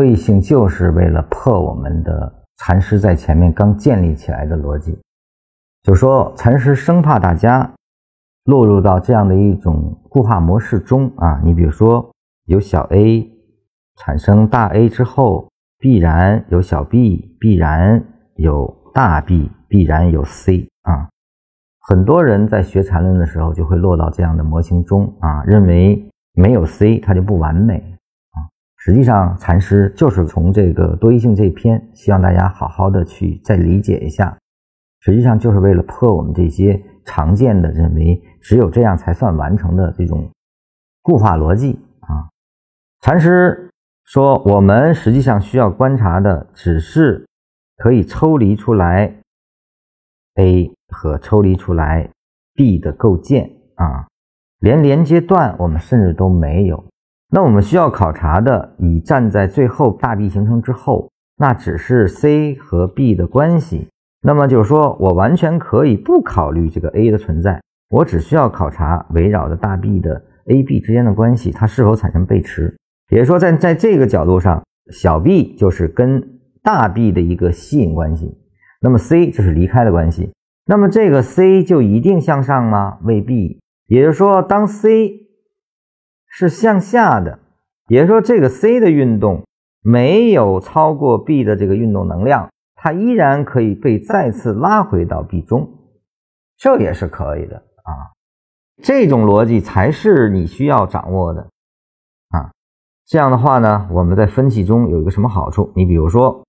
[0.00, 4.98] 多义性就是为了破我们的禅师在前面刚建立起来的逻辑，
[5.82, 7.70] 就说禅师生怕大家
[8.44, 11.38] 落入到这样的一种固化模式中啊。
[11.44, 12.10] 你比如说，
[12.46, 13.30] 有小 a
[13.96, 15.46] 产生大 A 之后，
[15.78, 18.02] 必然有小 b，必然
[18.36, 21.10] 有大 B，必然有 C 啊。
[21.90, 27.84] 很多人在学禅论的时候，就会落到这样的模型中啊，认为没有 C 它就不完美。
[28.82, 34.34] 实际上，禅师就是从这个多义性这一篇，希望大家好好的去再理解一下。
[35.00, 40.30] 实际上，就是为了破我们这些常见的认为只有这样才算完成的这种
[41.02, 42.32] 固化逻辑啊。
[43.02, 43.70] 禅师
[44.06, 47.26] 说，我们实际上需要观察的只是
[47.76, 49.14] 可以抽离出来
[50.36, 52.08] A 和抽离出来
[52.54, 54.08] B 的构建啊，
[54.58, 56.82] 连连接段我们甚至都没有。
[57.32, 63.88] 那我们需要考察的，以站在最后大 B 形成之后，那只是 C 和 B 的关系。
[64.22, 72.76] 那么就是说我完全可以不考虑这个 A 的存在，我只需要考察围绕着大 B 的 A、B 之间的关系，它是否产生背驰。
[73.10, 76.22] 也就是说，在在这个角度上，小 b 就是跟
[76.62, 78.36] 大 B 的一个吸引关系，
[78.80, 80.30] 那么 C 就是离开的关系。
[80.66, 82.98] 那么这个 C 就一定向上吗？
[83.02, 83.58] 未必。
[83.86, 85.19] 也就是说，当 C
[86.30, 87.40] 是向下的，
[87.88, 89.44] 也就是说，这个 C 的运动
[89.82, 95.68] 没有超过 B 的这个运动能量，它依然可以被再次拉回到 B 中，
[96.56, 98.14] 这也是可以的啊。
[98.82, 101.42] 这种逻辑才是你需要掌握的
[102.30, 102.52] 啊。
[103.06, 105.72] 这样的话呢，我们在分析中有一个什么好处？
[105.74, 106.44] 你比如说，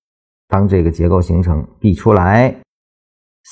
[0.48, 2.56] 当这个结构形成 B 出来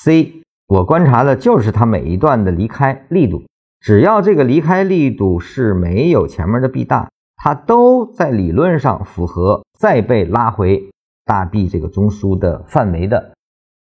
[0.04, 3.42] ，C，我观察的就是它每一段的离开力度。
[3.80, 10.90] 只要这个离开力度是没有前面的 B 大，它都在理论上符合再被拉回
[11.24, 13.32] 大 B 这个中枢的范围的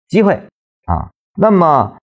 [0.09, 0.35] 机会
[0.87, 1.11] 啊。
[1.37, 1.97] 那么，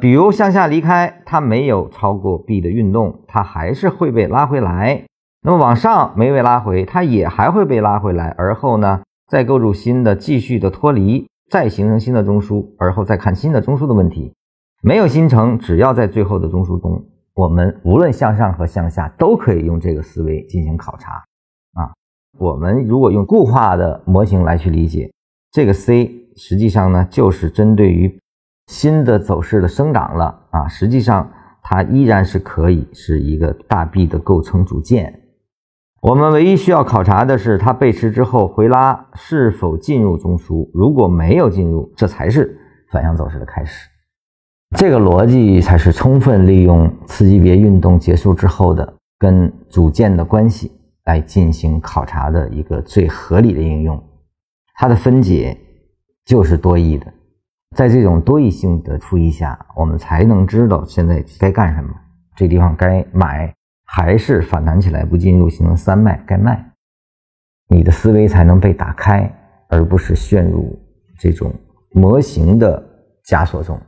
[0.00, 5.04] 比如向下离开，它没有超过 B 的运动，它还是会被拉回来。
[5.42, 8.34] 那么往上没被拉回，它也还会被拉回来。
[8.38, 14.32] 而后呢，再构筑新的，继续的脱离，再形成新的中枢，而后再看新的中枢的问题。
[14.82, 17.04] 没有新成，只要在最后的中枢中。
[17.36, 21.22] 我们无论向上和向下都可以用这个思维进行考察
[21.74, 21.92] 啊。
[22.38, 25.12] 我们如果用固化的模型来去理解
[25.52, 28.18] 这个 C，实际上呢就是针对于
[28.68, 30.66] 新的走势的生长了啊。
[30.66, 31.30] 实际上
[31.62, 35.20] 它依然是可以是一个大 B 的构成组件。
[36.00, 40.70] 我们唯一需要考察的是它背驰之后回拉是否进入中枢。
[40.72, 42.58] 如果没有进入，这才是
[42.90, 43.90] 反向走势的开始。
[44.74, 50.72] 这个逻辑才是充分利用次级别运动结束之后的跟组件的关系
[51.04, 54.02] 来进行考察的一个最合理的应用。
[54.74, 55.56] 它的分解
[56.24, 57.06] 就是多义的，
[57.76, 61.90] 在这种多义性的赋役下，我们才能知道现在该干什么，
[62.34, 66.72] 这地方该买还是反弹起来不进入形成三脉该卖，
[67.68, 69.32] 你的思维才能被打开，
[69.68, 70.76] 而不是陷入
[71.18, 71.54] 这种
[71.92, 72.84] 模型的
[73.24, 73.80] 枷锁中。